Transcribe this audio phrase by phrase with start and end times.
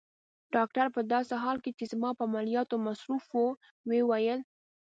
[0.55, 3.47] ډاکټر په داسې حال کې چي زما په عملیاتو مصروف وو
[3.89, 4.39] وویل.